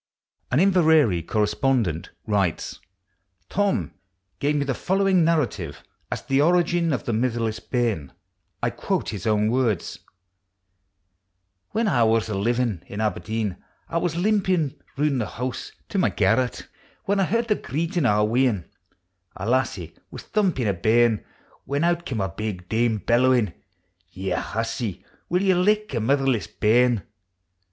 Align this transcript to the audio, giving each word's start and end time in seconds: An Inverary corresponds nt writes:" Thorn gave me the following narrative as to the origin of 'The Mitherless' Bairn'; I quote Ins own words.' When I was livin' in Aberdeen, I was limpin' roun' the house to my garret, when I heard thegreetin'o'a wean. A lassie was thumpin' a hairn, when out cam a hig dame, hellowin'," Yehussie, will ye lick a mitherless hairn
An 0.51 0.59
Inverary 0.59 1.21
corresponds 1.21 1.87
nt 1.87 2.09
writes:" 2.25 2.79
Thorn 3.51 3.93
gave 4.39 4.55
me 4.55 4.65
the 4.65 4.73
following 4.73 5.23
narrative 5.23 5.83
as 6.11 6.23
to 6.23 6.27
the 6.29 6.41
origin 6.41 6.91
of 6.91 7.03
'The 7.05 7.11
Mitherless' 7.11 7.59
Bairn'; 7.59 8.11
I 8.63 8.71
quote 8.71 9.13
Ins 9.13 9.27
own 9.27 9.51
words.' 9.51 9.99
When 11.73 11.87
I 11.87 12.01
was 12.01 12.29
livin' 12.29 12.81
in 12.87 12.99
Aberdeen, 12.99 13.57
I 13.89 13.99
was 13.99 14.15
limpin' 14.15 14.73
roun' 14.97 15.19
the 15.19 15.27
house 15.27 15.71
to 15.89 15.99
my 15.99 16.09
garret, 16.09 16.67
when 17.05 17.19
I 17.19 17.25
heard 17.25 17.47
thegreetin'o'a 17.47 18.25
wean. 18.25 18.65
A 19.35 19.47
lassie 19.47 19.95
was 20.09 20.23
thumpin' 20.23 20.67
a 20.67 20.73
hairn, 20.83 21.23
when 21.65 21.83
out 21.83 22.07
cam 22.07 22.21
a 22.21 22.33
hig 22.39 22.67
dame, 22.67 23.03
hellowin'," 23.07 23.53
Yehussie, 24.17 25.03
will 25.29 25.43
ye 25.43 25.53
lick 25.53 25.93
a 25.93 25.97
mitherless 25.99 26.47
hairn 26.59 27.03